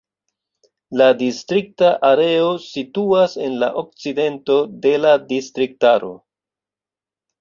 La 1.01 1.09
distrikta 1.17 1.91
areo 2.09 2.47
situas 2.69 3.37
en 3.49 3.59
la 3.65 3.69
okcidento 3.85 4.57
de 4.87 4.95
la 5.07 5.13
distriktaro. 5.33 6.11